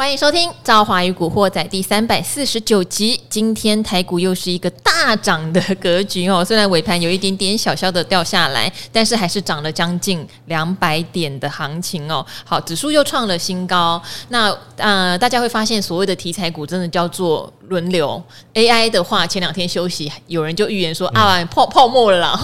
[0.00, 3.20] 欢迎收听《赵华与古惑仔》第三百四十九集。
[3.28, 12.24] 今天台股又是一个大涨的格局哦，虽然尾盘有一点点小小的掉下来，但是还是涨了将近两百点的行情哦。
[12.46, 14.00] 好，指数又创了新高。
[14.30, 18.22] 那呃，大家会发现，所谓的题材股真的叫做轮流。
[18.54, 22.34] AI 的话，前两天休息，有人就预言说啊，泡泡沫了啦，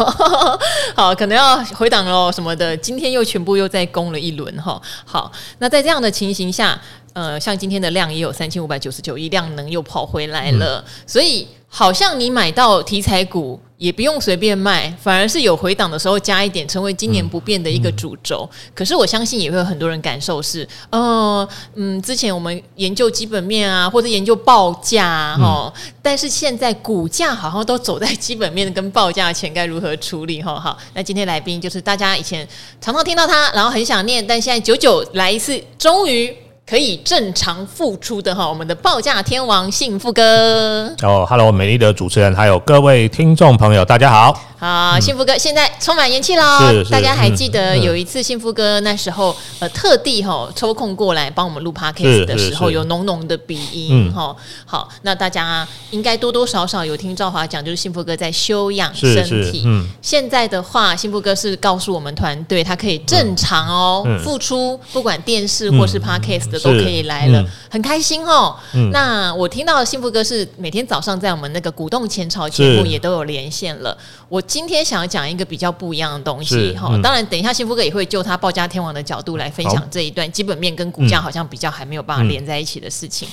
[0.95, 2.77] 好，可能要回档喽什么的。
[2.77, 4.79] 今天又全部又再攻了一轮哈。
[5.07, 6.79] 好，那在这样的情形下。
[7.17, 18.47] 呃，像今天的量也有三千五百九十九亿，量能又跑回来了，嗯、所以好像你买到题材股也不用随便卖，反而是有回档的时候加一点，成为今年不变的一个主轴。
[18.75, 30.43] 可是我相信也会有很多人感受是，呃，嗯，之前我们研究基本面啊，或者研究报价哈、但是现在股价好像都走在基本面跟报价前，该如何处理？
[30.43, 32.47] 哈，好，那今天来宾就是大家以前
[32.79, 36.37] 常常听到他，然后很想念，但现在久久来一次，终于。
[36.69, 44.43] 可以正常付出的哈，我们的报价天王幸福哥哦，Hello，美丽的主持人，还有各位听众朋友，大家好。
[44.59, 46.43] 好，幸福哥现在充满元气喽！
[46.91, 54.35] 大家还记得有一次幸福哥那时候呃特地哈抽空过来帮我们录 podcast 的时候，有浓浓的鼻音哈。
[54.65, 59.23] 好，那大家应该多多少少有听赵华讲，就是幸福哥在休养身
[59.53, 59.63] 体。
[59.67, 68.57] 嗯，现在的话，幸福哥是告诉我们团队，他可以正常哦付出，不管电视或是 podcast 的都可以来了，很开心哦。
[68.91, 73.95] 那我听到幸福哥是每天早上在我们那个鼓动前朝节目也都有连线了，
[74.31, 74.43] 我。
[74.57, 83.29] 今天想要讲一个比较不一样的东西哈，嗯、当然等一下幸福哥也会就他报价天王的角度来分享这一段基本面跟股价好像比较还没有办法连在一起的事情。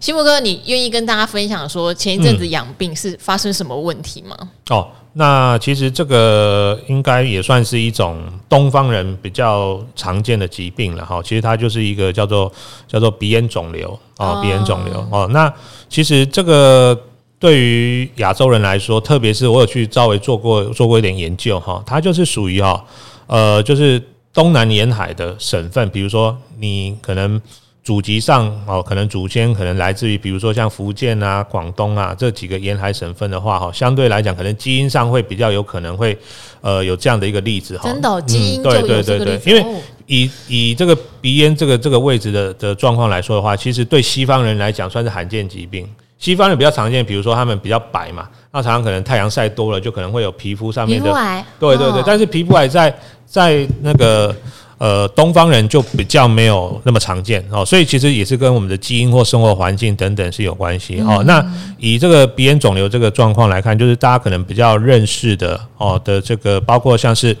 [0.00, 4.36] 幸福、嗯嗯、哥，你愿意跟大家分享说前一阵子养病是发生什么问题吗？
[4.70, 11.22] 哦，那其实这个应该也算是一种东方人比较常见的疾病了哈。
[11.22, 12.52] 其实它就是一个叫做
[12.86, 15.28] 叫做鼻咽肿瘤啊，鼻咽肿瘤哦。
[15.32, 15.52] 那
[15.88, 16.98] 其实这个。
[17.38, 22.82] 对于亚洲人来说，特别是我有去稍微做过做过一点研究哈，它就是属于哈
[23.26, 27.38] 呃，就是东南沿海的省份，比如说你可能
[27.86, 36.18] 祖籍上哦，可能祖先可能来自于比如说像福建啊、广东啊这几个沿海省份的话哈，相对来讲可能基因上会比较有可能会
[36.62, 37.84] 呃有这样的一个例子哈。
[37.84, 38.60] 真的，基因。
[38.60, 39.64] 对对对对，因为
[40.06, 45.88] 以以这个鼻咽这个这个位置的的状况来说的话，其实对西方人来讲算是罕见疾病。
[46.18, 51.12] 西方人比较常见，比如说他们比较白嘛，那常常可能太阳晒多了，就可能会有皮肤上面的，
[51.60, 52.92] 对对对，但是皮肤癌在
[53.24, 54.34] 在那个
[54.78, 61.22] 呃东方人就比较没有那么常见哦，所以其实也是跟我们的基因或生活环境等等是有关系哦。
[61.26, 61.44] 那
[61.78, 67.36] 以这个鼻咽肿瘤这个状况来看，就是大家可能比较认识的哦的这个，包括像是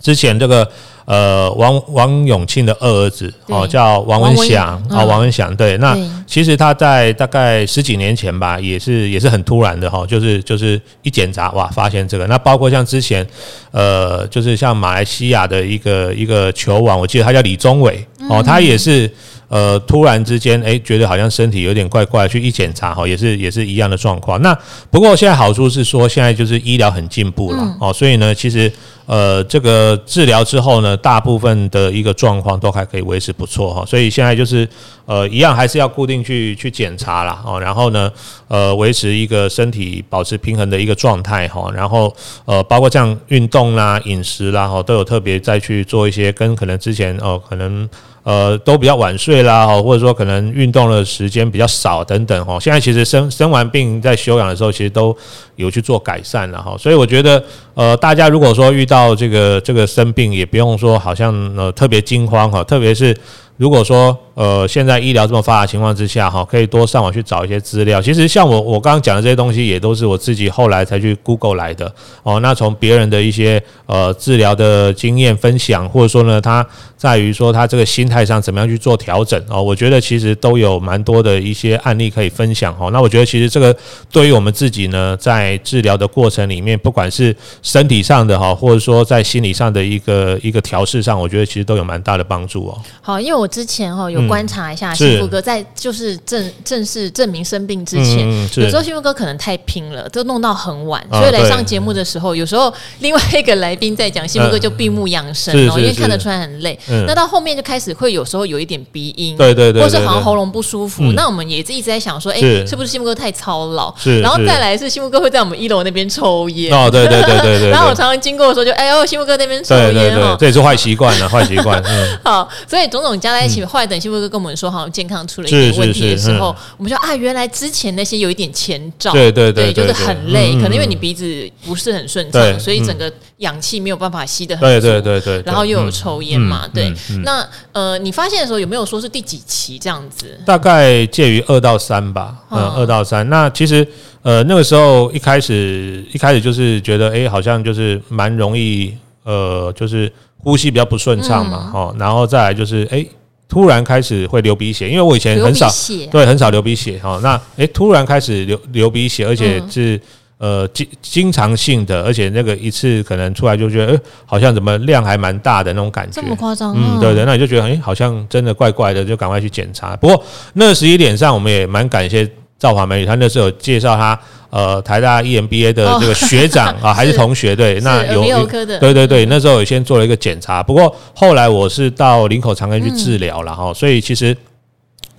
[0.00, 0.70] 之前这个。
[1.04, 5.76] 呃，王王永庆的二儿子哦，叫王文祥啊，王文祥、嗯、对。
[5.78, 12.26] 那其实他在大概十几年前吧，也是也是很突然的哈，就是就是一检查哇，发现这个。
[12.26, 13.26] 那包括像之前
[13.70, 19.10] 呃，就是像马来西亚的一个一个球王，我记得他叫李宗伟哦，他也是。
[19.54, 24.42] 呃，突然之间，哎，觉得好像身体有点怪怪，去一检查哈，也是也是一样的状况。
[24.42, 24.52] 那
[24.90, 28.68] 不过现在好处是说，现在就是医疗很进步了哦，嗯、所以呢，其实
[29.06, 33.86] 呃，这个治疗之后呢，大部分的一个状况都还可以维持不错哈。
[33.86, 34.68] 所以现在就是
[35.06, 38.10] 呃，一样还是要固定去去检查啦哦，然后呢，
[38.48, 42.12] 呃，维持一个身体保持平衡的一个状态哈，然后
[42.44, 47.88] 呃，包括像运动啦、饮食啦哈，都有特别再去做一些跟可能之前哦可能。
[48.24, 52.58] 呃，都比较晚睡啦，哈，或者说可能运动的时间比较少等等，哈。
[52.58, 55.16] 现在其实生生完病在休养的时候，其实都
[55.56, 56.74] 有去做改善了，哈。
[56.78, 63.16] 所以我觉得，呃，大家如果说遇到这个这个生病，也不用说好像呃特别惊慌，哈，特别是。
[63.56, 68.02] 如果说呃现在医疗这么发达情况之下哈，可以多上网去找一些资料。
[68.02, 72.40] 其实像我我刚刚讲的这些东西，也都是我自己后来才去 Google 来的哦。
[72.40, 76.66] 那从别人的一些呃治疗的经验分享，或者说呢，他
[76.96, 82.90] 在于说他这个心态上怎么样去做调整哦，我觉得其实都有蛮多的一些案例可以分享哦。
[82.90, 83.76] 那我觉得其实这个
[84.10, 92.80] 对于我们自己呢，在治疗的过程里面，不管是身体上的哈，或者说在心理上的一个一个调试上，我觉得其实都有蛮大的帮助哦。
[93.02, 93.34] 好，因为。
[93.34, 106.78] 我之前哈有观察一下幸福哥在就是正正式证明生病之前，有时候幸福哥可能太拼了，都弄到很晚，所以来上节目的时候，有时候另外一个来宾在讲，幸福哥就闭目养神哦，因为看得出来很累。
[107.06, 111.02] 那到后面就开始会有时候有一点鼻音，对对对，或是好像喉咙不舒服。
[111.12, 113.94] 那我们也一直在想说，哎，是不是幸福哥太操劳？
[114.22, 117.68] 然后再来是幸福哥会在我们一楼那边抽烟哦，对对对对对。
[117.68, 121.82] 然后我常常经过的时候就，哎呦，幸福哥那边抽烟哦，这也是坏习惯了，坏习惯。
[121.84, 123.34] 嗯 好，所以种种加。
[123.34, 136.94] 在一起，后来等幸福富哥跟我们说，好像健康出了一点问题的时候，我们说啊，原来之前那些有一点前兆，对对对，就是很累，可能因为你鼻子不是很顺畅，所以整个氧气没有办法吸得很足，对对对对，然后又有抽烟嘛，对。
[137.24, 140.38] 那呃，你发现的时候有没有说是第几期这样子？
[140.46, 143.28] 大概介于二到三吧，嗯，二到三。
[143.28, 143.86] 那其实
[144.22, 150.12] 呃，那个时候一开始一开始就是觉得，哎，好像就是蛮容易，呃，就是。
[150.44, 153.02] 呼吸比较不顺畅嘛，哦、嗯，然后再来就是，哎，
[153.48, 155.70] 突然开始会流鼻血，因为我以前很少，
[156.10, 160.00] 对，很少流鼻血，哈，那，哎，突然开始流流鼻血，而且是
[160.38, 166.74] 呃经经常性的，而且那个一次可能出来就觉得，哎，好像怎么量还蛮大的那种感觉，这么夸张、啊？
[166.76, 169.94] 嗯，对对，那你就觉得，哎，好像真的怪怪的，就赶快去检查。
[169.96, 170.24] 不过
[170.54, 174.18] 那十一点上，我们也蛮感谢赵华美，女，她那时候有介绍他。
[174.54, 178.46] 呃，台大 EMBA 的这个学长啊， 还是同学对，那有有
[178.78, 184.36] 对对对，那时候有先做了一个检查，不过后来我是到林口长庚去治疗了哈，所以其实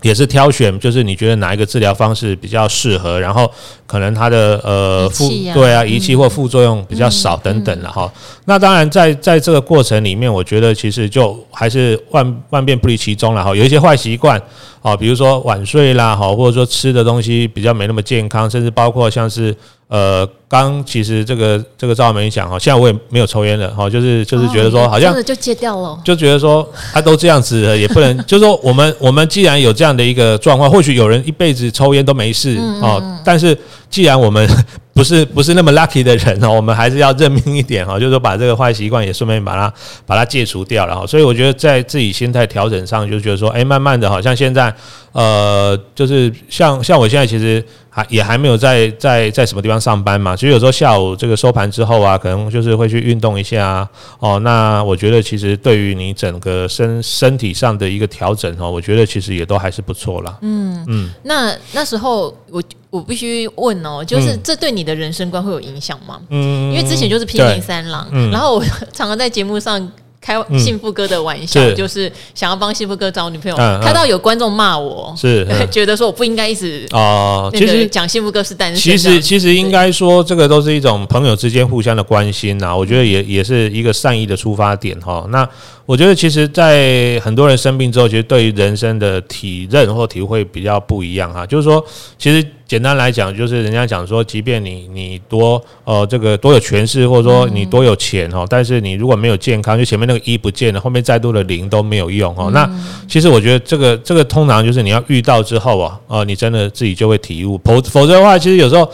[0.04, 3.52] 也是挑选，就是你觉得哪一个治疗方式比较适合，然后
[3.86, 8.10] 可能它的呃副对啊仪器或副作用比较少等等了哈。
[8.46, 14.42] 那当然在在这个过程里面，我觉得其实就还是万万变不离其宗了哈，有一些坏习惯。
[14.86, 19.56] 哦，比如说晚睡啦，哈，或者说吃的东西比较没那么健康，甚至包括像是
[19.88, 33.58] 呃，刚其实这个这个赵美讲哈，现在我也没有抽烟了，哈，就是就是觉得说好像就戒掉了，就觉得说他都这样子了，也不能， 就是说我们我们既然有这样的一个状况，或许有人一辈子抽烟都没事哦，但是
[33.90, 34.48] 既然我们。
[34.96, 39.74] 不是不是那么 lucky 的人哦，我们还是要认命一点哈，就是说把这个坏习惯也顺便把它
[40.06, 41.06] 把它戒除掉了哈。
[41.06, 44.74] 所以我觉得在自己心态调整上，就觉得说，哎，慢慢的，好像现在，
[45.12, 53.90] 呃，就是像像我现在其实还也还没有在在在什么地方上班嘛，所以有时候下午这个收盘之后啊，可能就是会去运动一下啊。
[54.20, 60.38] 哦，那我觉得其实对于你整个身身体上的一个调整哦，我觉得其实也都还是不错啦。
[60.42, 62.64] 嗯嗯，那那时候我。
[62.96, 66.20] 我必须问哦，就是这对你的人生观会有影响吗？
[66.30, 68.64] 嗯，因为之前就是拼命三郎，嗯，然后我
[68.94, 85.26] 常常在节目上开幸福哥的玩笑，嗯、就是想要帮幸福哥找女朋友，看、嗯、到有观众骂我，是、 嗯、觉得说我不应该一直啊，其实讲幸福哥是单身，其实其实应该说这个都是一种朋友之间互相的关心呐，我觉得也也是一个善意的出发点哈。
[85.30, 85.48] 那
[85.86, 91.86] 我觉得其实，在很多人生病之后，其实对于人生的体认或体会比较不一样哈，就是说，
[92.18, 92.46] 其实。
[92.68, 102.50] 简单来讲，就是人家讲说，即便你你多呃这个多有权势，或者说你多有钱哈，但是你如果没有健康，就前面那个一不见了，后面再多的零都没有用哈。
[102.52, 102.68] 那
[103.08, 108.92] 其实我觉得这个这个通常就是你要遇到之后啊，呃，你真的自己就会体悟，否否则的话，其实有时候。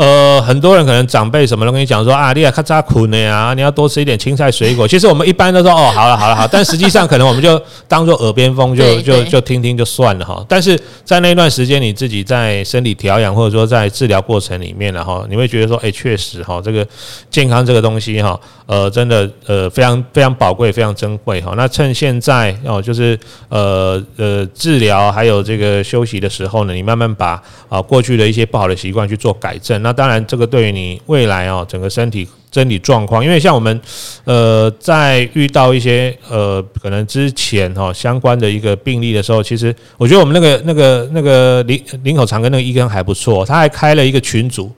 [0.00, 4.86] 呃，很多人可能长辈什么都跟你讲说啊，你要咔嚓苦呢呀，你要多吃一点青菜水果。
[4.88, 10.42] 其实我们一般都说哦，好了好了好，但实际上可能我们就 当做耳边风，就就就听听就算了哈。
[10.48, 16.86] 但是在那段时间，你自己在身体调养或者说在治疗过程里面，然后你会觉得说，哎，确实哈，这个
[17.30, 21.52] 健康这个东西哈，呃，真的呃非常非常宝贵，非常珍贵哈。
[21.58, 23.20] 那趁现在哦，就是
[23.50, 29.82] 呃呃治疗还有这个休息的时候呢，你慢慢把啊过去的一些不好的习惯去做改正。
[29.82, 33.80] 那那当然，这个对于你未来哦，整个身体身体状况，因为像我们
[34.22, 44.70] 呃，在遇到一些呃，可能之前哈相关的一个病例的时候，其实我觉得我们那个那个那个林林口长跟那个医生还不错，他还开了一个群组。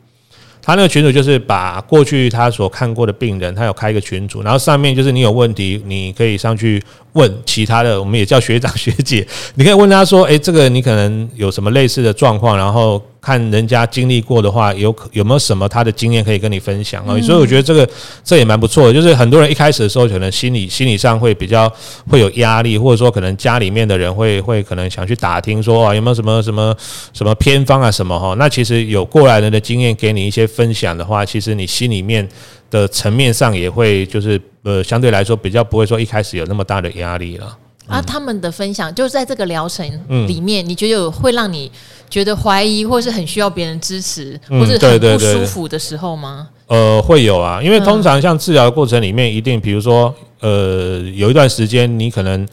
[0.65, 6.83] 他那个群组就是把过去他所看过的病人，他有开一个群组，然后上面就是你有问题，你可以上去
[7.15, 9.27] 问其他的，我们也叫学长 学姐，
[9.57, 17.19] 你可以问他说，诶，这个你可能有什么类似的状况，然后看人家经历过的话，有有没有什么他的经验可以跟你分享啊？
[17.23, 17.89] 所以我觉得这个
[18.23, 21.73] 这也蛮不错的，就是很多人一开始的时候可能心理心理上会比较
[22.11, 26.77] 会有压力，或者说可能家里面的人会会可能想去打听说啊有没有什么什么
[27.15, 30.43] 什么偏方啊什么哈，那其实有过来人的经验给你一些。
[30.53, 32.29] 分享的话，其实你心里面
[32.69, 37.57] 的层面上也会，就是呃，相对来说比较不会说一开始有那么大的压力了。
[37.87, 39.87] 啊，他们的分享就是在这个疗程
[40.29, 41.71] 里面，你觉得有会让你
[42.13, 46.47] 觉得怀疑，或是很需要别人支持，或是很不舒服的时候吗？
[46.67, 52.47] 呃，会有啊，因为通常像治疗的过程里面，一定比如说呃，有一段时间你可能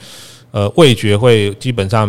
[0.51, 2.07] 呃味觉会基本上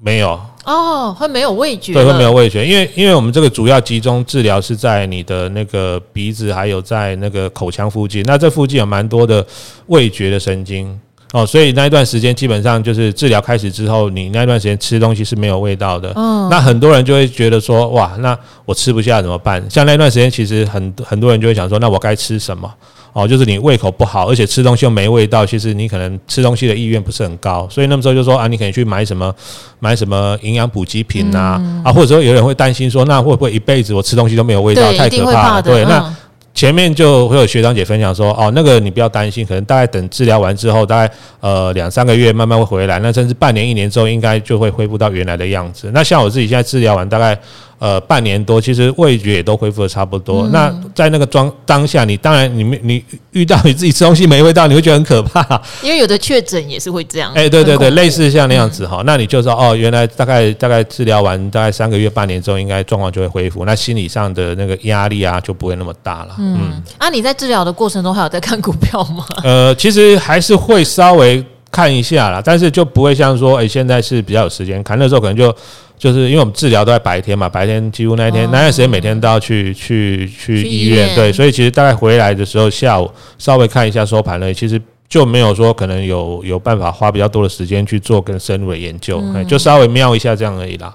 [0.00, 0.36] 没有。
[0.64, 1.92] 哦，会没有味觉？
[1.92, 8.24] 对，会没有味觉，因为因为我们这个主要集中治疗是在你的那个鼻子，还有在那个口腔附近。
[8.24, 9.46] 那这附近有蛮多的
[9.86, 10.98] 味觉的神经
[11.32, 16.12] 哦，所以那一段时间基本上就是治疗开始之后，你那段时间吃东西是没有味道的。
[16.14, 19.64] 嗯，那很多人就会觉得说，哇，那我吃不下怎么办？
[19.70, 22.70] 像那段时间，其实很很多人就会想说，那我该吃什么？
[23.14, 27.66] 哦，就是你胃口不好，而且吃东西又没味道，其实你可能吃东西的意愿不是很高。
[27.70, 29.34] 所以那么时候就说啊，你可以去买什么
[29.80, 35.62] 买什么营养补给品呐啊，嗯、啊，或者说有人会担心说，那会不会一辈子我吃东西都没有味道，对太可怕了？
[35.62, 36.16] 对，嗯、那。
[36.62, 45.90] 前面就会有学长姐分享说，哦，那个你不要担心，可能大概等治疗完之后，大概呃两三个月慢慢会回来，那甚至半年一年之后，应该就会恢复到原来的样子。
[45.92, 47.36] 那像我自己现在治疗完，大概。
[47.82, 50.44] 呃，半年多，其实味觉也都恢复的差不多。
[50.44, 55.60] 嗯、那在那个装当下，你当然你没你遇到你自己吃东西没味道，你会觉得很可怕。
[55.82, 57.32] 因为有的确诊也是会这样。
[57.34, 58.98] 哎、欸，对对对，类似像那样子哈。
[59.00, 63.64] 嗯、那你就说哦，原来大概大概治疗完大概三个月、半年之后，应该状况就会恢复。
[63.64, 66.36] 那心理上的那个压力啊，就不会那么大了。
[66.38, 69.26] 嗯，嗯啊，你在治疗的过程中还有在看股票吗？
[69.42, 75.52] 呃，其实还是会稍微看一下啦，但是就不会像说，哎、欸，现在是比较有时间看，那时候可能就。
[75.98, 90.92] 就是因为我们治疗都在白天嘛，白天几乎那一天、哦、那段时间每天都要去去去医院，对，所以其实大概回来的时候下午稍微看一下收盘了，其实就没有说可能有有办法花比较多的时间去做更深入的研究，嗯、就稍微瞄一下这样而已啦。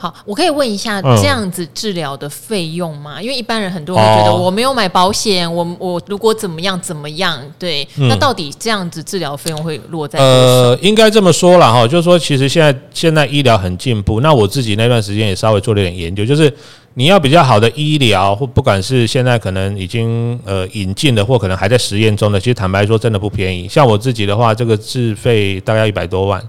[0.00, 3.16] 好，我可以问一下，这样子治疗的费用吗？
[3.18, 10.18] 嗯、因为一般人很多人会觉得我没有买保险，哦、我我如果怎么样怎么样，对，嗯、那到底这样子治疗费用会落在？
[10.18, 16.50] 呃，应该这么说了哈，就是说其实现在现在医疗很进步，那我自己那段时间也稍微做了点研究，就是
[16.94, 23.68] 你要比较好的医疗，或不管是现在可能已经呃引进的，或可能还在实验中的，其实坦白说真的不便宜。
[23.68, 26.40] 像我自己的话，这个自费大概一百多万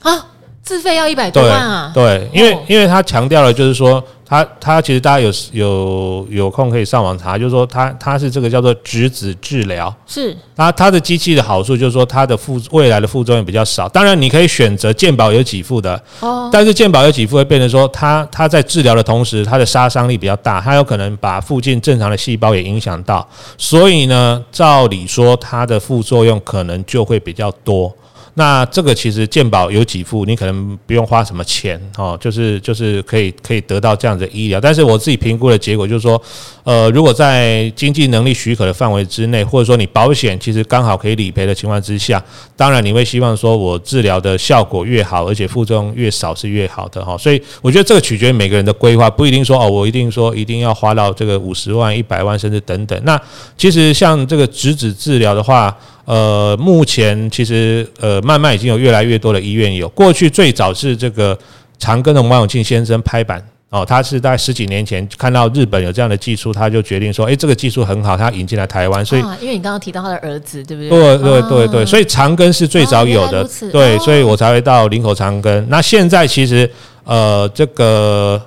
[0.00, 0.26] 啊。
[0.68, 1.90] 自费要一百多万啊？
[1.94, 13.88] 对，因为因为他强调了，就是说他他其实大家有有有空可以上网查，就是说他他是这个叫做质子治疗，是他他的机器的好处就是说它的副未来的副作用比较少。
[13.88, 27.90] 当然你可以选择健保有给付的哦，但是健保有给付会变成说他他在治疗的同时，它的杀伤力比较大，它有可能把附近正常的细胞也影响到，所以呢，照理说它的副作用可能就会比较多。
[28.38, 34.60] 那这个其实健保有给付，你可能不用花什么钱哦，就是就是可以可以得到这样的医疗。
[34.60, 36.22] 但是我自己评估的结果就是说，
[36.62, 42.22] 呃，如果在经济能力许可的范围之内，或者说你保险其实刚好可以理赔的情况之下，
[42.54, 47.18] 当然你会希望说我治疗的效果越好，而且副作用越少是越好的哈。
[47.18, 52.96] 所以我觉得这个取决于每个人的规划，不一定说哦，我一定说一定要花到这个五十万、一百万甚至等等。
[53.04, 53.20] 那
[53.56, 55.76] 其实像这个直指治疗的话。
[56.08, 59.86] 呃，目前其实呃，慢慢已经有越来越多的医院有。
[59.90, 61.38] 过去最早是这个
[61.78, 69.04] 长庚的王永庆先生拍板哦，他是在十几年前看到日本有这样的技术，他就决定说，诶，这个技术很好，他引进来台湾。
[69.04, 70.88] 所以，因为你刚刚提到他的儿子，对不对？
[70.88, 75.62] 对对对对，所以长庚是最早有的，对，所以我才会到林口长庚。
[75.68, 76.70] 那现在其实
[77.04, 78.40] 呃，这个。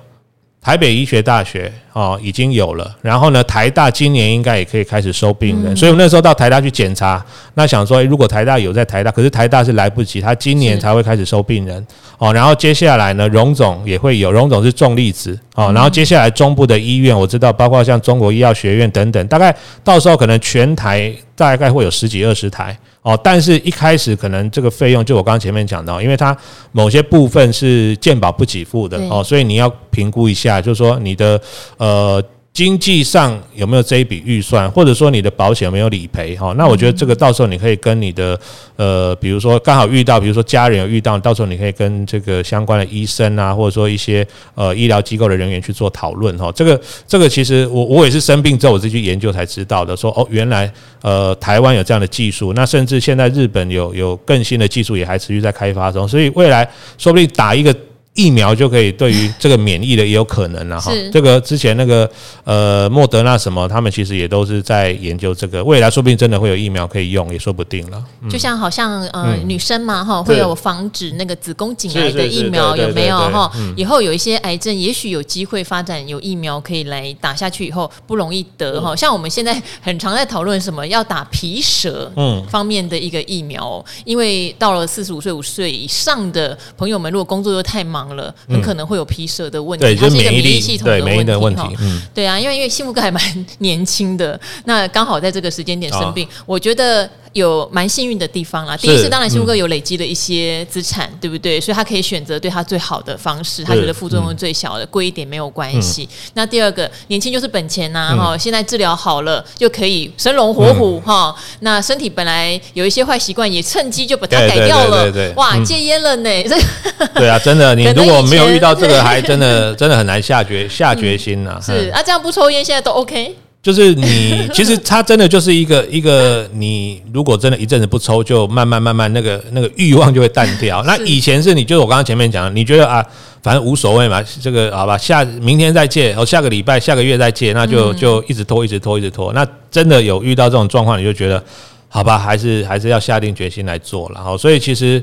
[0.64, 11.86] 台北医学大学哦已经有了，然后呢，台大今年应该也可以开始收病人，所以我那时候到台大去检查，那想说，如果台大有在台大，可是台大是来不及，他今年才会开始收病人
[12.18, 12.32] 哦。
[12.32, 15.70] 然后接下来呢，荣总也会有，荣总是重粒子哦。
[15.74, 22.76] 然后接下来中部的医院，我知道包括像中国医药学院等等，大概到时候可能全台大概会有十几二十台。
[23.02, 26.36] 哦，但是一开始可能这个费用，就我刚刚前面讲到，因为它
[26.70, 31.40] 某些部分是健保不给付的哦，所以你要评估一下，就是说你的
[31.82, 32.22] 呃。
[32.54, 36.36] 经济上有没有这一笔预算，或者说你的保险有没有理赔？
[36.36, 38.38] 哈，那我觉得这个到时候你可以跟你的
[38.76, 46.52] 呃，比如说刚好遇到，比如说家人有遇到，到时候你可以跟这个相关的医生啊，或者说一些呃医疗机构的人员去做讨论哈。
[46.52, 50.70] 这个这个其实我我也是生病之后我自己去研究才知道的，说哦原来
[51.00, 57.74] 呃台湾有这样的技术，那甚至现在日本有有更新的技术也还持续在开发中，所以未来说不定打一个。
[58.14, 60.92] 疫苗就可以对于这个免疫的也有可能了哈。
[61.10, 62.08] 这个之前那个
[62.44, 68.04] 呃莫德纳什么，他们其实也都是在研究这个，未来说不定真的会有疫苗可以用，也说不定了。
[68.28, 73.50] 就像好像呃女生嘛哈，会有防止那个子宫颈癌的疫苗有没有哈？
[73.76, 78.94] 以后有一些癌症，也许有机会发展有疫苗可以来打下去以后不容易得哈。
[78.94, 88.01] 像我们现在很常在讨论什么要打皮蛇嗯方面的一个疫苗，因为到了四十五岁五十岁以上的朋友们，如果工作又太忙。
[88.14, 92.02] 了，很可能会有皮蛇的问题，它是一个免疫系统的问题哈。
[92.14, 93.22] 对啊，因为因为幸福哥还蛮
[93.58, 97.08] 年轻的，那刚好在这个时间点生病，我觉得。
[97.32, 98.76] 有蛮幸运的地方啦。
[98.76, 101.60] 第一是当然，幸福哥有累积了一些资产，对不对？
[101.60, 106.08] 所以他可以选择对他最好的方式，他觉得副作用最小的，贵一点没有关系。
[106.34, 108.36] 那第二个，年轻就是本钱呐，哈！
[108.36, 111.34] 现在治疗好了，就可以生龙活虎，哈。
[111.60, 115.32] 那身体本来有一些坏习惯，也趁机就把它改掉了。
[115.36, 116.30] 哇，戒烟了呢！
[116.44, 116.56] 这
[117.14, 121.58] 对啊，真的，你如果没有遇到这个，还真的 真的很难下决下决心呐。
[121.64, 123.34] 是啊，这样不抽烟，现在都 OK。
[123.62, 130.82] 就是你，其实它真的就是一个一个，你如果真的一阵子不抽，就慢慢慢慢那个那个欲望就会淡掉。
[130.84, 133.06] 那以前是你，就是我刚刚前面讲的，你觉得啊，
[133.40, 139.32] 反正无所谓嘛，这个好吧，下明天再借，哦，下个礼拜、下个月再借，那就就一直拖，一直拖，一直拖。
[139.32, 141.40] 那真的有遇到这种状况，你就觉得
[141.88, 144.20] 好吧，还是还是要下定决心来做了。
[144.20, 145.00] 好，所以其实。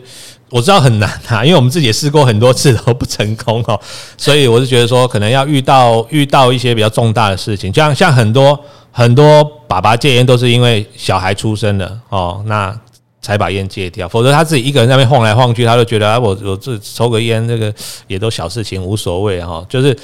[0.50, 3.80] 我知道很难啊， 因为我们自己也试过很多次都不成功哦，
[4.18, 8.60] 所以我是觉得说，可能要遇到遇到一些比较重大的事情，像像很多
[8.92, 12.76] 很多爸爸戒烟都是因为小孩出生了哦，那
[13.22, 17.72] 才把烟戒掉，否则他自己一个人在那边晃来晃去，他就觉得啊，我我这抽个烟，这个
[18.08, 19.96] 也都小事情，无所谓哈，就是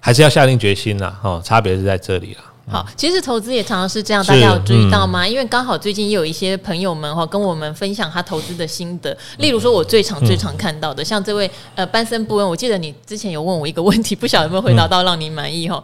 [0.00, 2.40] 还是要下定决心了，哈，差别是在这里了。
[2.70, 5.26] 好，其实投资也常常是这样，大家有注意到吗？
[5.26, 15.82] 因为刚好最近也有一些朋友们哈跟我们分享他投资的心得，例如说我最常最常看到的，像这位呃班森布恩，我记得你之前有问我一个问题，不晓得有没有回答到让你满意哈。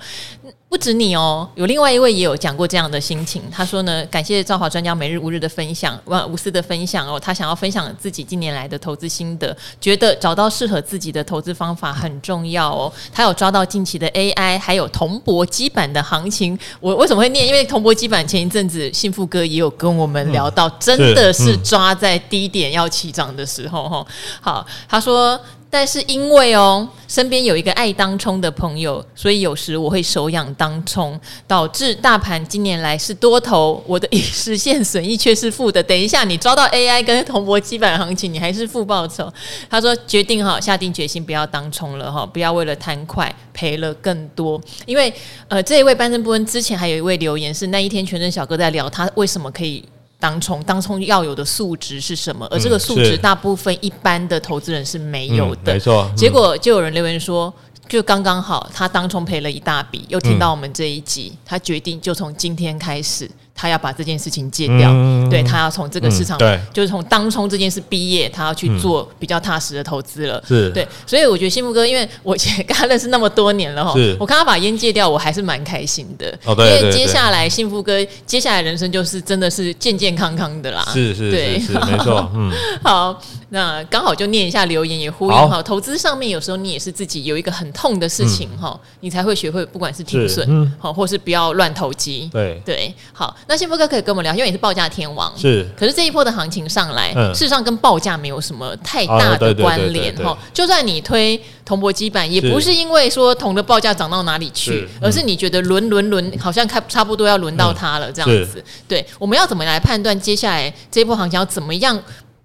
[0.70, 3.42] 不止你哦，有另外一位也有讲过这样的心情。
[3.50, 5.98] 他说呢，感谢兆华专家每日无日的分享，
[6.28, 7.18] 无私的分享哦。
[7.18, 12.92] 他想要分享自己近年来的投资心得，觉得找到适合自己的投资方法很重要哦。
[13.10, 16.56] 他有抓到近期的 AI，还有铜箔基板的行情。
[16.80, 17.46] 我为什么会念？
[17.46, 24.06] 因为铜箔基板前一阵子幸福哥也有跟我们聊到，真的是抓在低点要起涨的时候哈。
[24.42, 25.40] 好，他说。
[25.70, 35.82] 但是因为哦，身边有一个爱当冲的朋友，所以有时我会手痒当冲，导致大盘今年来是多头，我的已实现损益却是负的。
[35.82, 39.30] 等一下，你抓到 AI 跟铜箔基板行情，你还是负报酬。
[39.68, 44.58] 他说决定哈，下定决心不要当冲了哈，不要为了贪快赔了更多。
[44.86, 45.12] 因为
[45.48, 49.84] 呃，这一位班森布恩之前还有一位留言是那一天全真小哥在聊他为什么可以。
[50.20, 52.46] 当冲当冲要有的素质是什么？
[52.50, 55.72] 而这个素质大部分一般的投资人是没有的。
[55.72, 57.52] 嗯、没错，结果就有人留言说，
[57.88, 63.30] 就刚刚好，他当冲赔了一大笔，又听到我们这一集，嗯、他决定就从今天开始。
[63.60, 70.40] 他要把这件事情戒掉，嗯、对他要从这个市场，嗯、对，就是从当冲这件事毕业，他要去做比较踏实的投资了。
[70.46, 76.32] 是，对，所以我觉得幸福哥，因为我跟他认识那么多年了哈，我看他把烟戒掉，我还是蛮开心的。
[76.44, 80.88] 哦，对，因为接下来幸福哥接下来人生就是真的是健健康康的啦。
[80.92, 82.30] 是是，对，是没错。
[82.36, 82.52] 嗯，
[82.84, 85.62] 好，那刚好就念一下留言，也呼应哈。
[85.62, 92.28] 投资上面有时候你也是自己有一个很痛的事情哈，你才会学会不管是停损，好，或是不要乱投机。
[92.32, 93.34] 对对，好。
[93.46, 95.66] 那幸福哥可以跟我们聊，因为你是报价天王，是。
[95.76, 100.36] 可是这一波的行情上来，嗯、事实上跟报价没有什么太大的关联哈。
[100.52, 108.62] 就算你推铜箔基板，也不是因为说铜的报价涨到哪里去，是而是你觉得轮轮轮，好像开差不多要轮到它了这样子。
[108.86, 111.98] 对，我们要怎么来判断接下来这一波行情要怎么样？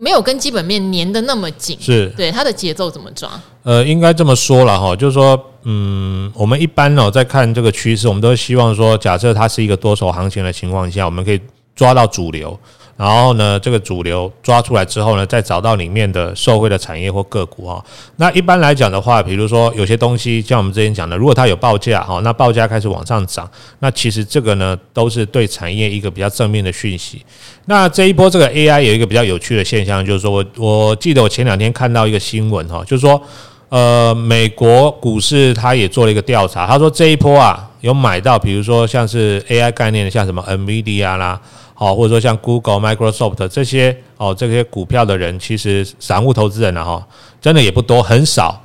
[0.03, 3.29] 没有跟基本面粘的那么紧，是对它的节奏怎么抓？
[3.63, 11.39] 呃，应该这么说了哈，就是说，嗯，我们一般呢在看这个趋势，我们都希望说，假设它是一个多头行情的情况下，我们可以
[11.73, 12.59] 抓到主流。
[13.03, 17.83] 然后呢，这个主流抓出来之后呢，再找到里面的受惠的产业或个股哈。
[18.15, 23.45] 那一般来讲的话，比如说有些东西，像我们之前讲的，如果它有报价哈，那报价开始往上涨，
[23.79, 27.21] 那其实这个呢都是对产业一个比较正面的讯息。
[27.65, 33.21] 那这一波这个 AI 有一个比较有趣的现象，就是说我我记得我前两天看到一个新闻哈，就是说
[33.67, 41.41] 呃美国股市它也做了一个调查，他说这一波啊有买到，比如说像是 AI 概念的，像什么 NVIDIA 啦。
[41.83, 47.05] 哦，或者说像 Google、Microsoft 这些哦，这些股票的人，其实散户投资人呢，哈，
[47.41, 48.57] 真的也不多，很少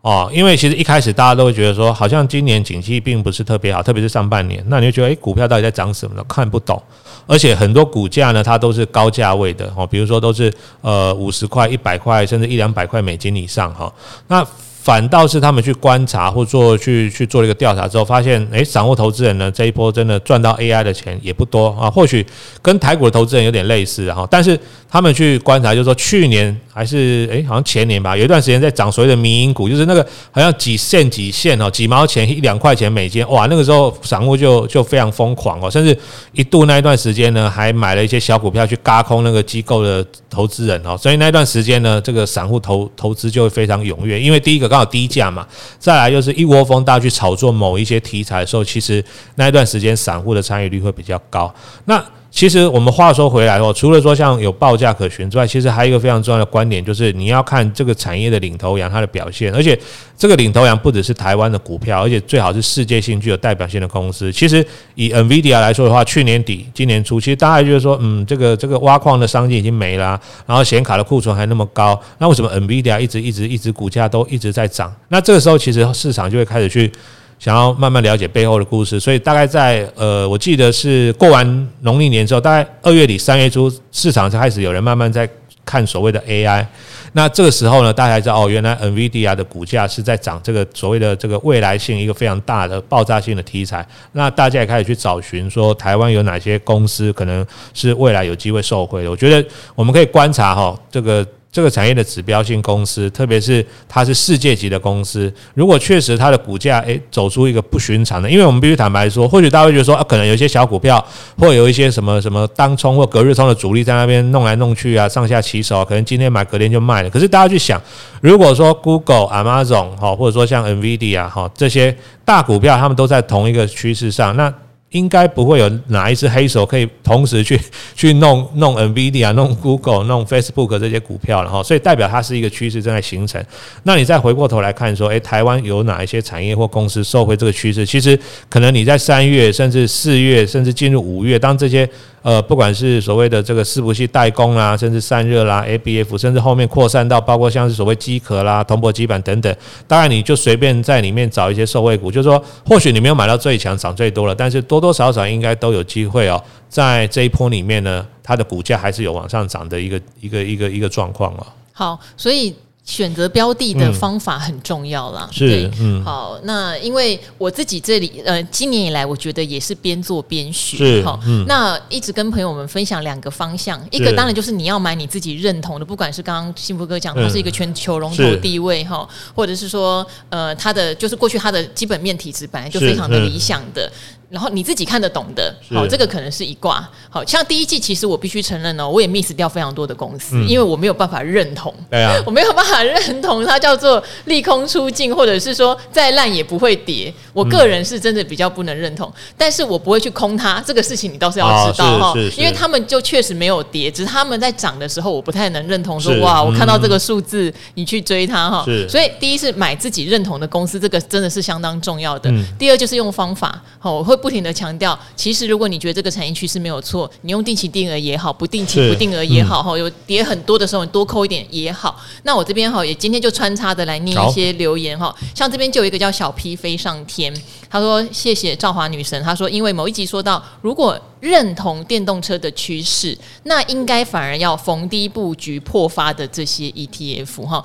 [0.00, 0.28] 哦。
[0.34, 6.24] 因为其实一开始大家都会觉得说，好像今年景气并不是特别好，特别是上半年，那你就觉得，诶，股票到底在涨什么呢？
[6.28, 6.82] 看不懂。
[7.28, 13.92] 而且很多股价呢，它都是高价位的哦，比如说都是呃五十块、一百块，甚至一两百块美金以上哈。
[14.26, 14.44] 那
[14.86, 21.90] 反倒是他们去观察或做去去做了一个调查之后，发现，诶，散户投资人呢这一波真的赚到 AI 的钱也不多啊。
[21.90, 22.24] 或许
[22.62, 24.56] 跟台股的投资人有点类似哈，但是
[24.88, 35.98] 他们去观察，就是说去年还是诶，好像前年吧，有一段时间在涨所谓的民营股，就是那个好像几线几线哦，几毛钱一两块钱美金，哇，那个时候散户就就非常疯狂哦，甚至
[36.30, 44.75] 一度那一段时间呢，还买了一些小股票去轧空那个机构的投资人哦，所以那段时间呢，这个散户投投资就会非常踊跃，因为第一个。
[44.78, 45.46] 到低价嘛，
[45.78, 49.04] 再来就是一窝蜂大家去炒作某一些题材的时候，其实
[49.36, 51.52] 那一段时间散户的参与率会比较高。
[51.86, 52.04] 那
[52.36, 59.76] 其实我们话说回来哦，除了说像有报价可循之外，其实还有一个非常重要的观点，就是你要看这个产业的领头羊它的表现，而且
[60.18, 64.30] 这个领头羊不只是台湾的股票，而且最好是世界性具有代表性的公司。
[64.30, 64.62] 其实
[64.96, 74.94] 以 NVIDIA 来说的话，去年底、今年初，其实大家就是说，嗯，这个这个挖矿的商机已经没了，然后显卡的库存还那么高，那为什么 NVIDIA 一直一直一直股价都一直在涨？
[75.08, 76.92] 那这个时候其实市场就会开始去。
[77.38, 85.28] 想要慢慢了解背后的故事，所以大概在呃，我记得是过完农历年之后，大概二月底三月初，市场才开始有人慢慢在
[85.64, 86.66] 看所谓的 AI。
[87.12, 93.86] 那这个时候呢，大家知道哦，原来 NVIDIA 的股价是在涨，这个所谓的这个未来性一个非常大的爆炸性的题材。
[94.12, 99.10] 那大家也开始去找寻说，台湾有哪些公司可能是未来有机会受惠的。
[99.10, 101.26] 我觉得我们可以观察哈，这个。
[101.56, 111.02] 这个产业的指标性公司，特别是它是世界级的公司，如果确实它的股价诶走出一个不寻常的，因为我们必须坦白说，或许大家会觉得说啊，可能有一些小股票，
[111.38, 117.08] 或有一些什么什么当冲或隔日冲的主力在那边弄来弄去啊，上下其手，可能今天买隔天就卖了。
[117.08, 117.80] 可是大家去想，
[118.20, 124.52] 如果说 Google、Amazon 哈，或者说像 NVIDIA 哈这些大股票，他们都在同一个趋势上，那。
[124.90, 127.60] 应该不会有哪一只黑手可以同时去
[127.94, 133.44] 去弄弄 NVIDIA、弄 Google、弄 Facebook 这些股票了哈，所以代表它是一个趋势正在形成。
[133.82, 137.84] 那你再回过头来看说，诶，台湾有哪一些产业或公司受惠这个趋势？
[137.84, 138.18] 其实
[138.48, 141.88] 可能你在三月、甚至四月、甚至进入五月，当这些。
[142.22, 161.46] 呃，不管是所谓的这个伺服器代工啦，甚至散热啦，ABF，甚至后面扩散到包括像是所谓机壳啦、铜箔基板等等，当然你就随便在里面找一些受惠股，就是说或许你没有买到最强、涨最多了，但是多多多少少应该都有机会哦，在这一波里面呢，它的股价还是有往上涨的一个一个一个一个状况哦。
[161.72, 162.54] 好，所以。
[162.86, 183.90] 选择标的的方法很重要啦，嗯、对，嗯，好，那因为我自己这里，呃，今年以来，我觉得也是边做边学，哈，嗯，那一直跟朋友们分享两个方向，一个当然就是你要买你自己认同的，不管是刚刚幸福哥讲，它是一个全球龙头地位哈，或者是说，呃，它的就是过去它的基本面体质本来就非常的理想的。
[184.28, 186.86] 然后你自己看得懂的，好，这个可能是一卦。
[187.08, 191.72] 好像第一季，其实我必须承认哦，我也 miss 掉非常多的公司，因为我没有办法认同。
[191.88, 197.14] 对啊， 我没有办法认同它叫做利空出尽，或者是说再烂也不会跌。
[197.32, 200.60] 我个人是真的比较不能认同，但是我不会去空它。
[200.66, 208.64] 这个事情你倒是要知道哈，因为他们就确实没有跌，只是他们在涨的时候，我不太能认同说哇，我看到这个数字，你去追它哈。
[208.88, 212.28] 所以第一是买自己认同的公司，这个真的是相当重要的。
[212.58, 214.15] 第二就是用方法，好，我会。
[214.16, 222.00] 不停的强调，其实如果你觉得这个产业趋势没有错，你用定期定额也好，不定期不定额也好，哈、嗯，有跌很多的时候，你多扣一点也好。
[222.22, 227.32] 那我这边哈也今天就穿插的来念一些留言哈，像这边就有一个叫小 P 飞上天，
[227.68, 237.64] 他说谢谢赵华女神，他说因为某一集说到，如果认同电动车的趋势，那应该反而要逢低布局破发的这些 ETF 哈。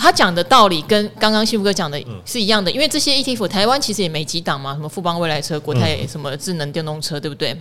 [0.00, 7.54] 他讲的道理跟刚刚幸福哥讲的是一样的，因为这些 ETF 台湾其实也没几档嘛，什么富邦未来车、国泰什么智能电动车，对不对？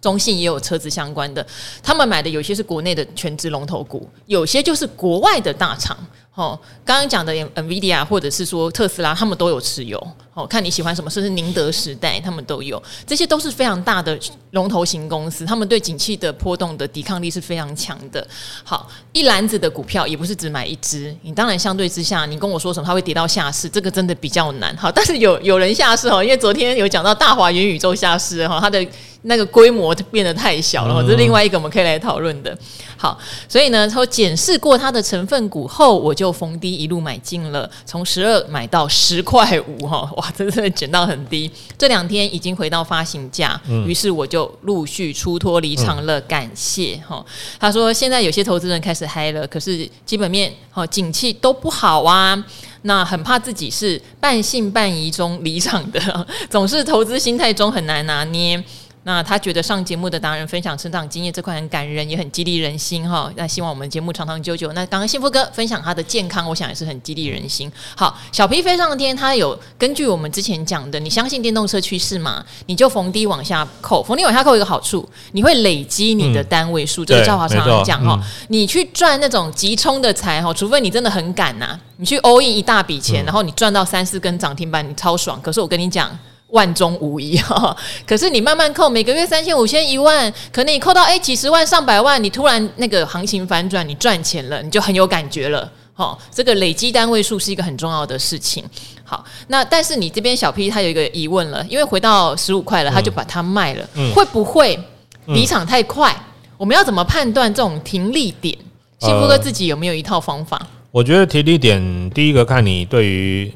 [0.00, 1.44] 中信也有车子相关的，
[1.82, 5.96] 他们买的有些是国内的全职龙头股，有些就是国外的大厂。
[6.34, 10.00] 哦，刚刚讲的 NVIDIA 或者是说特斯拉，他们都有持有。
[10.34, 12.82] 哦，看你喜欢什么，甚至宁德时代，他们都有。
[13.06, 14.18] 这些都是非常大的
[14.52, 18.26] 龙头型公司，他们对景气的波动的抵抗力是非常强的。
[18.64, 24.74] 好，一篮子的股票也不是只买一只，你当然相对之下，你跟我说什么，它会跌到下市，这个真的比较难。
[24.76, 28.86] 好，但是有有人下市哦，因为昨天有讲到大华元宇宙下市哈，它的
[29.24, 32.56] 那个规模变得太小了，这是另外一个我们可以来讨论的。
[33.02, 41.50] 好，所以呢，从检视过它的成分股后，我就逢低一路买进了，从十二买到十块五哈， 哇，真的捡到很低。
[41.76, 47.24] 这两天已经回到发行价，于、嗯、是我就陆续出脱离场了，感谢哈、嗯。
[47.58, 52.40] 他说现在有些投资人开始嗨了，可是基本面哈景气都不好啊，
[52.82, 58.62] 那很怕自己是半信半疑中离场的， 总是投资心态中很难拿捏。
[59.04, 63.28] 那他觉得上节目的达人分享成长经验这块很感人，也很激励人心哈。
[63.34, 64.72] 那希望我们节目长长久久。
[64.74, 67.70] 那刚刚幸福哥分享他的健康，我想也是很激励人心。
[67.96, 72.44] 好，小皮飞上天，他有根据我们之前讲的，你相信电动车趋势吗？
[72.66, 77.02] 你就逢低往下扣，逢低往下扣一个好处，你会累积你的单位数。
[77.02, 78.16] 嗯、这个赵华常常讲哈，
[78.48, 85.42] 你去赚那种急冲的财哈，除非你真的很赶呐、啊，你去 all in 一大笔钱，然后你赚到三四根涨停板，你超爽。
[85.42, 86.16] 可是我跟你讲。
[86.52, 95.70] 万中无一哈， 可是你慢慢扣，每个月三千、五千、一万，可能你扣到哎几十万、上百万，你突然那个行情反转，你赚钱了，你就很有感觉了。
[95.94, 98.64] 好，这个累积单位数是一个很重要的事情。
[99.04, 104.78] 好，那但是你这边小 P 他有一个疑问了，因为回到十五块了，他就把它卖了，嗯、会不会
[105.26, 106.52] 离场太快、嗯？
[106.58, 108.56] 我们要怎么判断这种停利点？
[108.98, 110.60] 幸福哥自己有没有一套方法？
[110.90, 113.52] 我觉得停利点，第一个看你对于。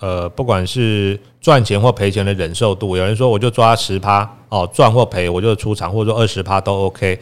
[0.00, 7.18] 呃，不管是赚钱或赔钱的忍受度，有人说我就抓十趴哦，赚或赔我就出场，或者说二十趴都 OK。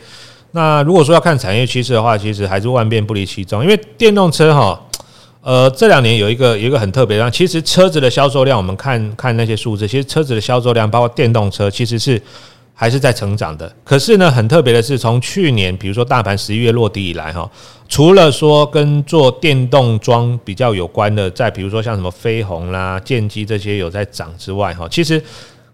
[0.53, 4.81] 那如果说要看产业趋势的话，其实还是万变不离其宗，因为电动车哈，
[5.43, 12.21] 呃，这两年有一个有一个很特别的，其实车子的销售量，我们看看那些数字，其实车子的销售量，包括电动车，其实是
[12.73, 13.71] 还是在成长的。
[13.85, 17.51] 可是呢，很特别的是，从去年比如说大盘十一月落地以来，哈，
[17.89, 25.23] 除了说跟做电动桩比较有关的，在比如说像什么飞鸿啦、剑机这些有在涨之外，哈，其实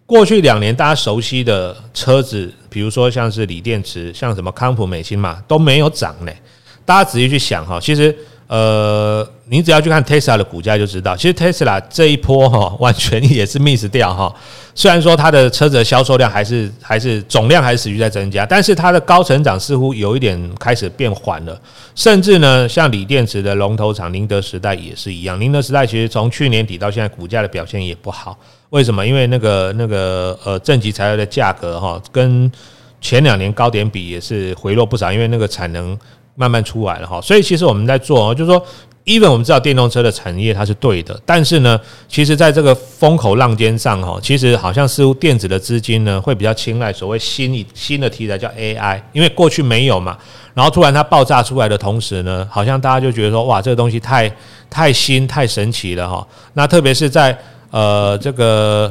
[0.07, 6.37] 过去两年大家熟悉的车子，比如说像是锂电池，像什么康普、美星嘛，都没有涨嘞。
[6.85, 8.16] 大家仔细去想哈，其实。
[8.52, 14.30] 呃，你只要去看 Tesla 的股价就知道，其实 Tesla 这一波哈，完全也是 miss 掉哈。
[14.74, 21.58] 虽然说它的车子的销售量还是还是总量还是持续在增加，但是它的高成长似乎有一点开始变缓了。
[21.94, 28.38] 甚至呢，像锂电池的龙头厂宁德时代也是一样，宁德时代其实从去年底到现在股价的表现也不好。
[28.68, 29.06] 为什么？
[29.06, 32.52] 因为那个那个呃正极材料的价格哈，跟
[33.00, 35.98] 前两年高点比也是回落不少，因为那个产能。
[36.35, 38.64] 慢慢出来了哈，所以其实我们在做，就是说
[39.05, 50.16] ，even 我们知道电动车的产业它是对的，但是呢，其实在这个风口浪尖上哈，其实好像似乎电子的资金呢会比较青睐所谓新一新的题材叫 AI，因为过去没有嘛，
[50.55, 54.35] 然后突然它爆炸出来的同时呢，好像大家就觉得说哇，这个东西太
[54.71, 56.27] 太新太神奇了哈。
[56.55, 57.37] 那特别是在
[57.71, 58.90] 呃这个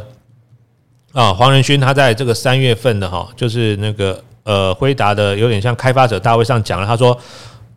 [1.12, 4.24] 啊黄仁勋他在这个三月份的哈，就是那个。
[4.44, 7.18] 呃，回答的有点像开发者大会上讲了，他说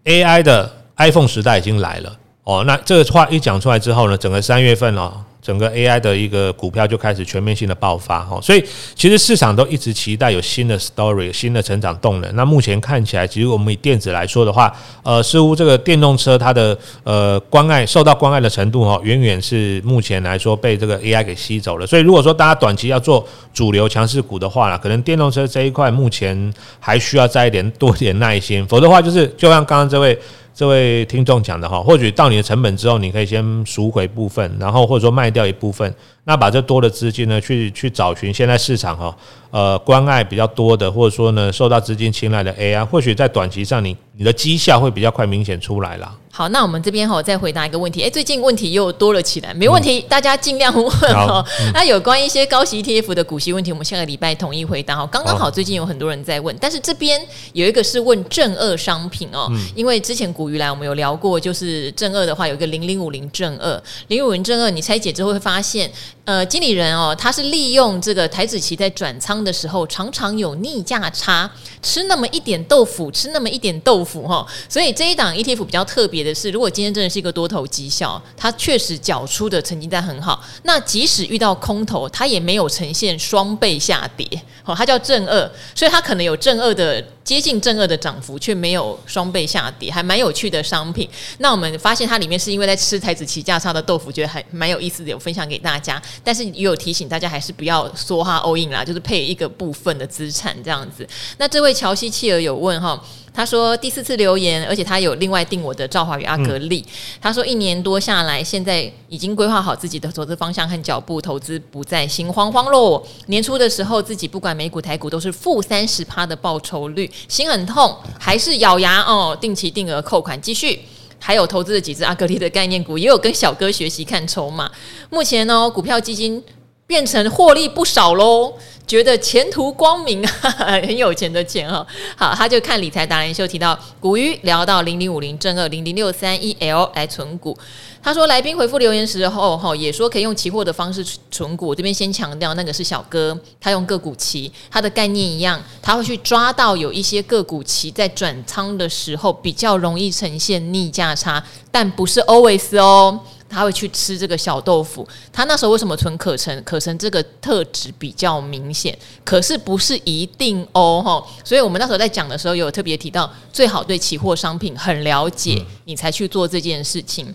[0.05, 2.13] AI 的 iPhone 时代已经来了
[2.45, 2.65] 哦。
[2.67, 5.13] 那这个话一讲出来之后呢，整个三月份哦。
[5.45, 12.35] 整个 AI 的一个股票就开始全面性的爆发哈，所以其实市场都一直期待有新的 story、新的成长动能。
[12.35, 21.87] 那目前看起来，其实我们以电子来说的话，呃，似乎这个电动车它的呃关爱受到关爱的程度哈，远远是目前来说被这个 AI 给吸走了。
[21.87, 30.19] 所以如果说大家短期要做主流强势股的话呢，可能电动车这一块目前还需要再一点多一点耐心，否则的话就是就像刚刚这位。
[30.55, 39.17] 这位听众讲的哈，或许到你的成本之后，你可以先赎回部分，然后或者说卖掉一部分，那把这多的资金呢，去去找寻现在市场哈，
[39.51, 46.15] 呃，关爱比较多的，或者说呢，受到资金青睐的 AI，或许在短期上你你的绩效会比较快明显出来啦。
[46.37, 51.47] 好，那我们这边哈再回答一个问题，哎，最近问题又多了起来，没问题，嗯、大家尽量问哈。
[51.61, 55.07] 嗯、 那有关一些高息 ETF 的股息问题，我们下个礼拜统一回答哈。
[55.07, 65.89] 刚刚好，最近有很多人在问，但是这边有一个是问正二商品哦，嗯、因为之前古鱼来我们有聊过，就是正二的话有一个零零五零正二，零五零正二，你拆解之后会发现，
[66.25, 71.49] 呃，经理人哦，他是利用这个台子期在转仓的时候，常常有逆价差，
[71.81, 76.24] 吃那么一点豆腐，吃那么一点豆腐哈，所以这一档 ETF 比较特别。
[76.25, 84.27] 的是，如果今天真的是一个多头绩效，它确实缴出的成绩单很好，那即使遇到空头，它也没有呈现双倍下跌，
[84.63, 87.05] 好，它叫正二，所以它可能有正二的。
[87.25, 91.09] 接近正二的涨幅，却没有双倍下跌，还蛮有趣的商品。
[91.39, 96.01] 那我们发现它里面是因为在吃台子期价差的豆腐，觉得还蛮有意思的，有分享给大家。
[96.23, 101.09] 但是也有提醒大家，还是不要梭哈 all in 啦，就是配一个部分的资产这样子。
[101.39, 103.03] 那这位乔西契尔有问哈，
[103.35, 106.85] 他说第四次留言，而且他有另外定我的赵华与阿格力。
[106.87, 113.05] 嗯、他说一年多下来，现在已经规划好自己的投资方向和脚步，投资不再心慌慌喽。
[113.27, 117.11] 年初的时候，自己不管美股台股都是负三十趴的报酬率。
[117.27, 120.81] 心很痛，还是咬牙哦，定期定额扣款继续，
[121.19, 124.71] 还有投资的几只阿格力的概念股，也有跟小哥学习看筹码。
[125.11, 126.41] 目前呢，股票基金
[126.87, 128.53] 变成获利不少喽，
[128.87, 130.31] 觉得前途光明啊，
[130.87, 131.87] 很有钱的钱哈。
[132.17, 137.57] 好，他就看理财达人秀提到股鱼聊到零零五零正二零零六三一 L 来存股。
[138.03, 141.75] 他说：“来宾回复留言时候，哈也说可以用期货的方式存股。
[141.75, 153.19] 这边先强调，那个是小哥，他用个股期，他的概念一样，他会去抓到有一些个股期在转仓的时候比较容易呈现逆价差，但不是 always 哦，
[153.55, 155.07] 他会去吃这个小豆腐。
[155.33, 156.63] 他那时候为什么存可成？
[156.65, 161.25] 可成这个特质比较明显，可是不是一定哦，哈。
[161.45, 167.33] 所以我们那时候在讲的时候，有特别提到，最好对期货商品很了解，你才去做这件事情。”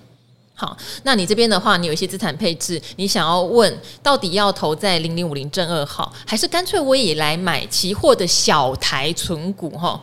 [0.53, 9.97] 好，那你这边的话，你有一些资产配置，你想要问到底要投在零零五零正二号，还是干脆我也来买期货的小台存股哈？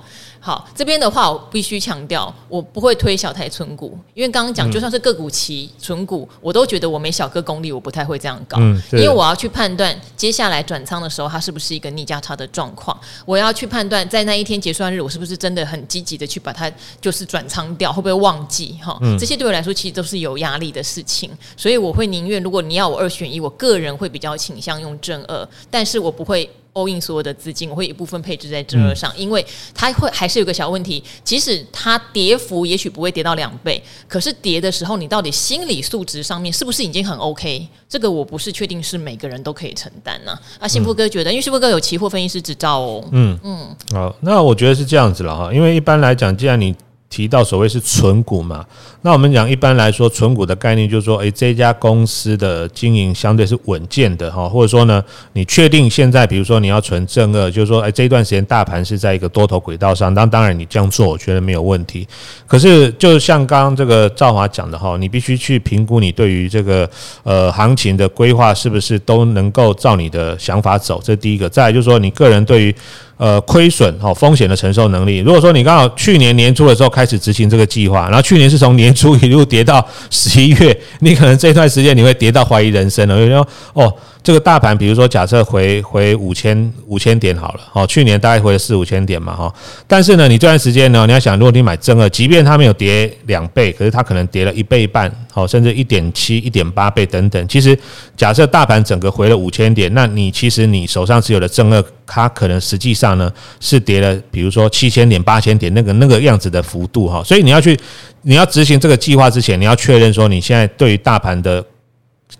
[0.46, 8.56] 好，这边的话我必须强调，我不会推小台存股，因为刚刚讲就算是个股期存股，我都觉得我没小哥功力，我不太会这样搞。
[8.60, 18.96] 嗯，因为我要去判断接下来转仓的时候，它是不是一个逆价差的状况，我要去判断在那一天结算日，我是不是真的很积极的去把它就是转仓掉，会不会忘记哈？
[19.18, 26.48] 这些对我来说其实都是有压力的事情，所以我会宁愿如果你要我二选一，我个人会比较倾向用正二，但是我不会。
[26.76, 37.66] All in 所有的资金，我会一部分配置在这上，嗯、因为它会还是有个小问题，即使它跌幅也许不会跌到两倍，可是跌的时候，你到底心理素质上面是不是已经很 OK？
[37.88, 40.60] 这个我不是确定是每个人都可以承担呢、啊。
[40.60, 43.04] 啊，幸福哥觉得，嗯、因为幸福哥有期货分析师执照哦。
[43.12, 46.74] 嗯嗯，好，那我觉得是这样子了哈，因为一般来讲，既然你
[47.08, 48.64] 提到所谓是存股嘛，
[49.02, 62.06] 那我们讲一般来说，存股的概念就是说，诶，这家公司的经营相对是稳健的哈，或者说呢，你确定现在比如说你要存正二，就是说，诶，这一段时间大盘是在一个多头轨道上，当当然你这样做，我觉得没有问题。
[62.46, 66.88] 可是，就像刚刚这个赵华讲的哈，你必须去评估你对于这个
[67.22, 71.48] 呃行情的规划是不是都能够照你的想法走，这第一个。
[71.48, 72.74] 再来就是说，你个人对于
[73.16, 75.18] 呃，亏损哦，风险的承受能力。
[75.18, 83.18] 如果说你刚好去年年初的时候开始执行这个计划，然后去年是从年初一路跌到十一月，你可能这段时间你会跌到怀疑人生了。
[83.18, 83.92] 有人说哦。
[84.26, 89.54] 这个大盘，比如说假设回回五千五千点好了，哦，去年大概回了四五千点嘛，哈，
[89.86, 97.46] 但是呢，你这段时间呢，你要想，如果你买正二，即便它没有跌两倍，可是它可能跌了一倍半，哦，甚至一点七、一点八倍等等。
[97.46, 97.78] 其实，
[98.16, 107.22] 假设大盘整个回了五千点，那你其实你手上持有的正二，它可能实际上呢是跌了，比如说七千点、八千点那个那个样子的幅度，哈。
[107.22, 107.78] 所以你要去，
[108.22, 111.64] 你要执行这个计划之前，你要确认说你现在对于大盘的。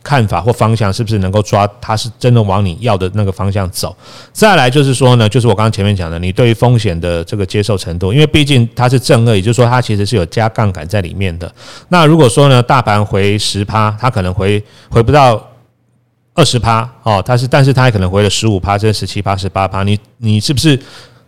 [0.02, 1.68] 看法或方向是不是能够抓？
[1.80, 3.96] 它是真的往你要的那个方向走。
[4.32, 11.52] 再来就是说呢，就是我刚刚前面讲的，你对于风险的这个接受程度，因为毕竟它是正二，也就是说它其实是有加杠杆在里面的。
[11.88, 15.40] 那如果说呢，大盘回十趴，它可能回回不到
[16.34, 20.78] 二十趴哦，它是，但是它也可能回了十五趴，甚至十七趴、十八趴，你你是不是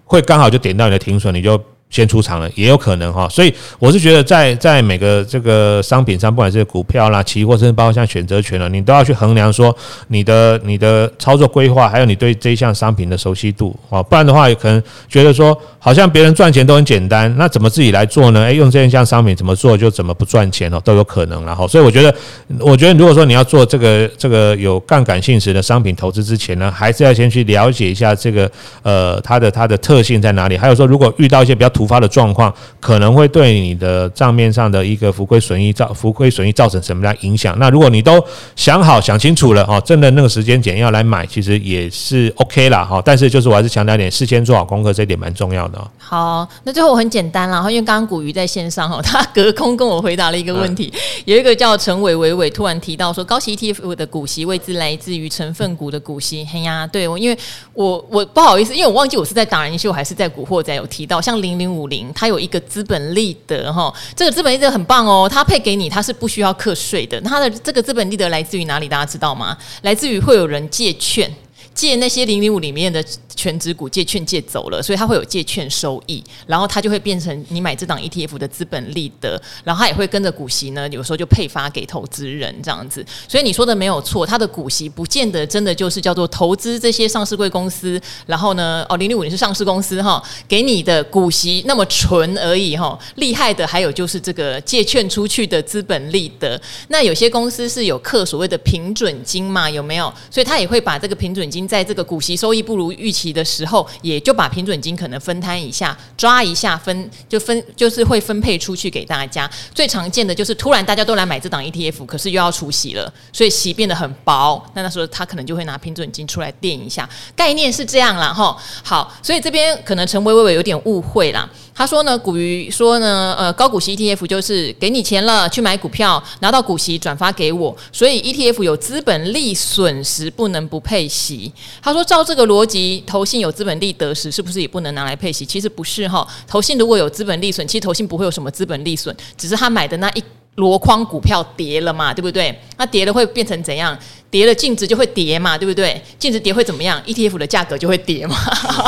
[0.04, 1.60] 会刚好就点到你的停损，你就？
[1.90, 9.74] 先出场了也有可能哈，所以我是觉得在在每个这个商品上，不管是股票啦、期货，甚至包括像选择权了，你都要去衡量说
[10.08, 18.44] 你的你的操作规划，还有你对这一项商品的熟悉度啊，不然的话，有可能觉得说好像别人赚钱都很简单，那怎么自己来做呢？
[18.44, 22.14] 诶，用这一项商品怎么做就怎么不赚钱哦，都有可能然后，所以我觉得，
[22.58, 28.50] 我觉得如果说你要做这个这个有杠杆性质的商品投资之前呢，还是要先去了解一下这个
[28.82, 37.56] 呃它的它的特性在哪里，还有说如果遇到一些比较突发的状况可能会对你的账面上的一个浮亏损益造浮亏损益造成什么样影响？
[37.60, 38.20] 那如果你都
[38.56, 43.00] 想好想清楚了哈，真的那个时间点要来买，其实也是 OK 啦哈。
[43.04, 45.78] 但是就是我还是强调一点，事先做好功课，这一点蛮重要的。
[45.98, 50.92] 好，那最后我很简单啦，因为刚刚古鱼在线上哈， 他隔空跟我回答了一个问题，
[51.26, 56.44] 有一个叫陈伟伟伟突然提到说，高息 ETF 的股息位置来自于成分股的股息。
[56.52, 57.38] 嘿呀，对我因为
[57.74, 62.12] 我我不好意思，因为我忘记我是在达人秀还是在古惑仔有提到，像零零五零。
[62.14, 67.20] 它有一个资本利得哈，这个资本利得很棒哦，它配给你，它是不需要课税的。
[67.20, 68.88] 它的这个资本利得来自于哪里？
[68.88, 69.56] 大家知道吗？
[69.82, 71.30] 来自于会有人借券，
[71.78, 73.04] 借那些零零五里面的。
[73.38, 83.06] 全值股借券借走了，所以它会有借券收益，然后它就会变成你买这档 ETF 的资本利得，然后它也会跟着股息呢，有时候就配发给投资人这样子。
[83.28, 92.98] 所以你说的没有错，它的股息不见得真的就是叫做投资这些上市贵公司，然后呢，哦，零零五零是上市公司哈，给你的股息那么纯而已哈。
[93.14, 100.12] 厉害的还有就是这个借券出去的资本利得，那有些公司是有课所谓的平准金嘛，有没有？
[100.28, 103.28] 所以他也会把这个平准金在这个股息收益不如预期。
[103.28, 109.48] 的时候，也就把平准金可能分摊一下，抓一下分，就分就是会分配出去给大家。
[109.74, 114.64] 最常见的就是突然大家都来买这档 ETF，可是又要除息了，所以息变得很薄。
[114.74, 118.32] 那那时候他可能就会拿平准金出来垫一下，概念是这样啦。
[118.32, 118.56] 哈。
[118.82, 121.48] 好，所以这边可能陈薇薇有点误会啦。
[121.74, 131.52] 他说呢，股鱼说呢，呃，高股息 ETF 就是给你钱了去买股票，拿到股息转发给我，所以 ETF 有资本利损时不能不配息。
[131.82, 135.46] 他说照这个逻辑，投信有资本利得时是不是也不能拿来配息？
[135.46, 140.22] 其实不是哈，投信如果有资本利损，其实投信不会有什么资本利损，只是他买的那一。
[140.56, 142.56] 箩筐股票跌了嘛，对不对？
[142.76, 143.96] 那跌了会变成怎样？
[144.30, 146.02] 跌了净值就会跌嘛，对不对？
[146.18, 148.36] 净值跌会怎么样？ETF 的价格就会跌嘛。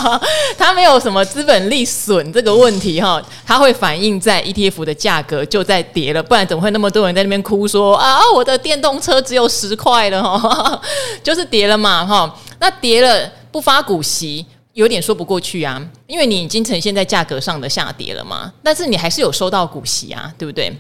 [0.59, 10.83] 它没有什么资本利损这个问题哈，它会反映在 ETF 的价格就在跌了，不然怎么会那么多人在那边哭说啊，我的电动车只有十块了哈，
[11.25, 12.39] 就是跌了嘛哈。
[12.59, 20.71] 那跌了不发股息，有点说不过去啊，因为你已经呈现在价格上的下跌了嘛，但是你还是有收到股息啊，对不对？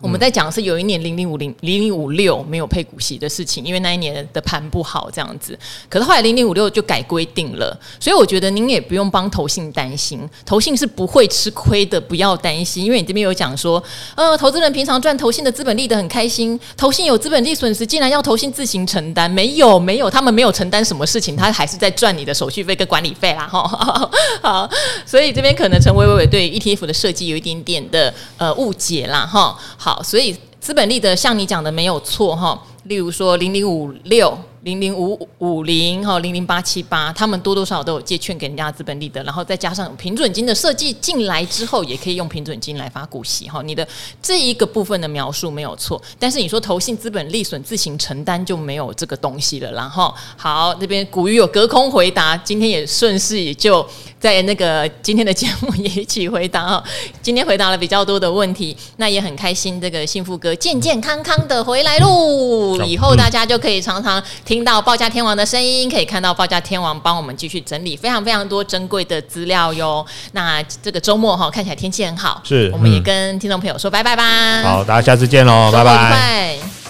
[0.00, 5.58] 我们在讲是有一年零零五零零零五六没有配股息的事情，因为那一年的盘不好这样子。
[5.88, 12.84] 可是后来零零五六就改规定了，所以我觉得您也不用帮投信担心，投信是不会吃亏的，不要担心。
[12.84, 13.82] 因为你这边有讲说，
[14.14, 23.62] 呃，投资人平常赚投信的资本利得很开心，投信有资本利损失，竟然要投信自行承担，没有没有，他们没有承担什么事情，他还是在赚你的手续费跟管理费啦，哈。
[24.42, 24.68] 好，
[25.06, 29.56] 所以这边可能陈伟伟对 ETF 的设计有一点点的呃误解啦，哈。
[29.84, 30.02] 好。
[30.02, 34.34] 所以资本利得像你讲的没有错哈，例如说零零五六。
[34.64, 43.60] 零零五五零哈，零零八七八，他们多多少少都有借券给人家资本利得，然后再加上平准金的设计进来之后，也可以用平准金来发股息哈。
[43.60, 43.86] 你的
[44.22, 49.70] 这一个部分的描述没有错，但是你说投信资本利损自行承担就没有这个东西了。
[49.72, 53.86] 然后好，这边古鱼有隔空回答，今天也顺势也就
[54.18, 56.84] 在那个今天的节目也一起回答哈。
[57.20, 62.82] 今天回答了比较多的问题，那也很开心，这个幸福哥健健康康的回来喽。
[62.86, 64.53] 以后大家就可以常常听。
[64.54, 70.06] 听到报价天王的声音，可以看到报价天王帮我们继续整理非常非常多珍贵的资料哟。
[70.30, 74.62] 那这个周末哈，看起来天气很好，是，我们也跟听众朋友说拜拜吧。
[74.62, 76.83] 好，大家下次见喽，拜拜。